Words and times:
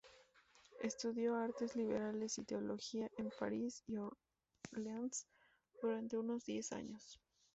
Estudió 0.81 1.35
artes 1.35 1.75
liberales 1.75 2.39
y 2.39 2.43
teología 2.43 3.07
en 3.19 3.29
París 3.39 3.83
y 3.85 3.97
Orleans 4.73 5.27
durante 5.79 6.17
unos 6.17 6.43
diez 6.43 6.71
años. 6.71 7.19